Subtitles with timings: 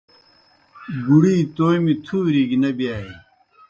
[1.05, 3.15] بُڑی تومیْ تُھوریْ گیْ نہ بِیانیْ